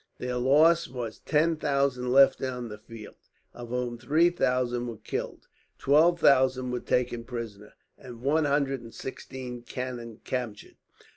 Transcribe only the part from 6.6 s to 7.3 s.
were taken